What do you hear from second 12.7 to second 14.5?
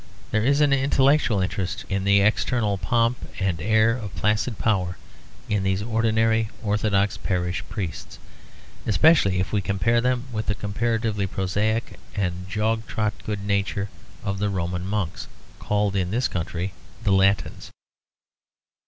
trot good nature of the